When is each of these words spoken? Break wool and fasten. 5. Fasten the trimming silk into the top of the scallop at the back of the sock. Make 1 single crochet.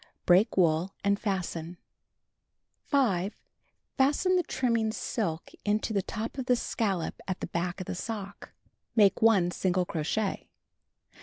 Break 0.25 0.57
wool 0.57 0.95
and 1.03 1.19
fasten. 1.19 1.77
5. 2.87 3.37
Fasten 3.99 4.35
the 4.35 4.41
trimming 4.41 4.91
silk 4.91 5.51
into 5.63 5.93
the 5.93 6.01
top 6.01 6.39
of 6.39 6.47
the 6.47 6.55
scallop 6.55 7.21
at 7.27 7.39
the 7.39 7.45
back 7.45 7.79
of 7.79 7.85
the 7.85 7.93
sock. 7.93 8.51
Make 8.95 9.21
1 9.21 9.51
single 9.51 9.85
crochet. 9.85 10.47